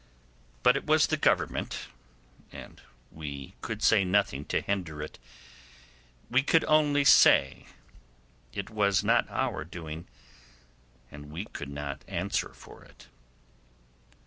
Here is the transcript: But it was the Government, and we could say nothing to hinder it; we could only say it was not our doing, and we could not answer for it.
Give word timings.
But 0.63 0.75
it 0.75 0.87
was 0.87 1.05
the 1.05 1.15
Government, 1.15 1.85
and 2.51 2.81
we 3.11 3.53
could 3.61 3.83
say 3.83 4.03
nothing 4.03 4.45
to 4.45 4.59
hinder 4.59 4.99
it; 5.03 5.19
we 6.27 6.41
could 6.41 6.63
only 6.65 7.05
say 7.05 7.67
it 8.51 8.71
was 8.71 9.03
not 9.03 9.29
our 9.29 9.63
doing, 9.63 10.07
and 11.11 11.27
we 11.31 11.45
could 11.45 11.69
not 11.69 12.03
answer 12.07 12.49
for 12.49 12.83
it. 12.83 13.09